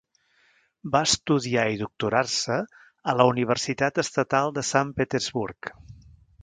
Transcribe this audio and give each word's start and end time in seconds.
Va 0.95 1.01
estudiar 1.07 1.65
i 1.75 1.77
doctorar-se 1.81 2.57
a 3.13 3.17
la 3.21 3.29
Universitat 3.35 4.05
Estatal 4.07 4.55
de 4.59 4.69
Sant 4.75 4.95
Petersburg. 5.03 5.75